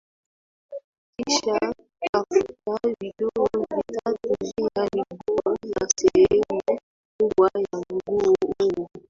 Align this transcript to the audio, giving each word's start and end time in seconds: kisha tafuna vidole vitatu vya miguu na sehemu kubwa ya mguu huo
kisha 1.19 1.59
tafuna 2.11 2.79
vidole 2.83 2.97
vitatu 3.01 4.35
vya 4.75 4.87
miguu 4.93 5.39
na 5.79 5.87
sehemu 5.95 6.79
kubwa 7.19 7.51
ya 7.55 7.81
mguu 7.91 8.35
huo 8.65 8.89